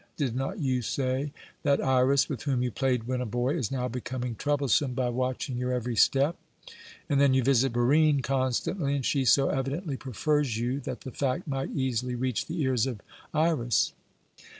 "Did 0.17 0.35
not 0.35 0.57
you 0.59 0.81
say 0.81 1.31
that 1.61 1.79
Iras, 1.79 2.27
with 2.27 2.41
whom 2.41 2.63
you 2.63 2.71
played 2.71 3.03
when 3.03 3.21
a 3.21 3.25
boy 3.27 3.51
is 3.55 3.69
now 3.69 3.87
becoming 3.87 4.33
troublesome 4.33 4.95
by 4.95 5.09
watching 5.09 5.59
your 5.59 5.71
every 5.71 5.95
step? 5.95 6.37
And 7.07 7.21
then 7.21 7.35
you 7.35 7.43
visit 7.43 7.71
Barine 7.71 8.23
constantly 8.23 8.95
and 8.95 9.05
she 9.05 9.25
so 9.25 9.49
evidently 9.49 9.97
prefers 9.97 10.57
you, 10.57 10.79
that 10.79 11.01
the 11.01 11.11
fact 11.11 11.47
might 11.47 11.69
easily 11.75 12.15
reach 12.15 12.47
the 12.47 12.63
ears 12.63 12.87
of 12.87 12.99
Iras." 13.31 13.93